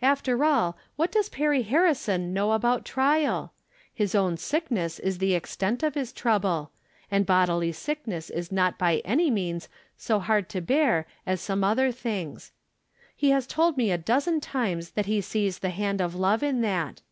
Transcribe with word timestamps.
After 0.00 0.42
all, 0.46 0.78
what 0.96 1.12
does 1.12 1.28
Perry 1.28 1.60
Harrison 1.60 2.32
know 2.32 2.52
about 2.52 2.86
trial? 2.86 3.52
His. 3.92 4.14
own 4.14 4.38
sickness 4.38 4.98
is 4.98 5.18
the 5.18 5.34
ex 5.34 5.54
tent 5.56 5.82
of 5.82 5.94
his 5.94 6.10
trouble, 6.10 6.70
and 7.10 7.26
bodily 7.26 7.70
sickness 7.70 8.30
is 8.30 8.50
not 8.50 8.78
by 8.78 9.02
any 9.04 9.30
means 9.30 9.68
so 9.94 10.20
hard 10.20 10.48
to 10.48 10.62
bear 10.62 11.06
as 11.26 11.42
some 11.42 11.62
other 11.62 11.92
tilings. 11.92 12.52
He 13.14 13.28
has 13.28 13.46
told 13.46 13.76
me 13.76 13.90
a 13.90 13.98
dozen 13.98 14.40
times 14.40 14.92
that 14.92 15.04
he 15.04 15.20
sees 15.20 15.58
the 15.58 15.68
hand 15.68 16.00
of 16.00 16.14
love 16.14 16.42
in 16.42 16.62
that. 16.62 17.02